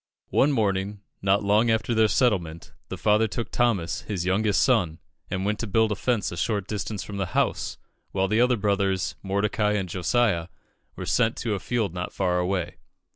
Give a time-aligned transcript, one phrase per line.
[0.31, 4.97] One morning, not long after their settlement, the father took Thomas, his youngest son,
[5.29, 7.77] and went to build a fence a short distance from the house,
[8.11, 10.47] while the other brothers, Mordecai and Josiah,
[10.95, 12.77] were sent to a field not far away.